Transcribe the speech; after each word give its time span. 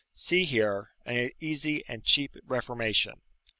See, 0.13 0.45
here, 0.45 0.89
an 1.05 1.29
easy 1.39 1.83
and 1.87 2.03
cheap 2.03 2.35
reformation. 2.47 3.21